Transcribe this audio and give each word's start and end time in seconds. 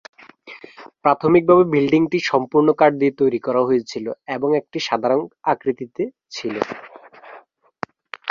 প্রাথমিকভাবে 1.03 1.63
বিল্ডিংটি 1.73 2.19
সম্পূর্ণ 2.31 2.67
কাঠ 2.79 2.91
দিয়ে 2.99 3.13
তৈরী 3.19 3.39
করা 3.45 3.61
হয়ে 3.67 3.83
ছিল 3.91 4.05
এবং 4.35 4.49
একটি 4.59 4.77
সাধারণ 4.87 5.21
আকৃতিতে 5.51 6.03
ছিল। 6.31 6.55